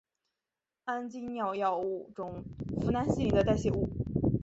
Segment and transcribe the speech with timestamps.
[0.87, 2.43] 氨基脲药物中
[2.75, 3.87] 呋喃西林的代谢物。